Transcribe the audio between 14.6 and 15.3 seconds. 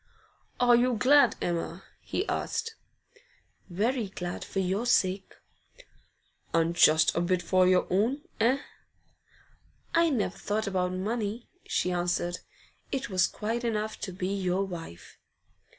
wife.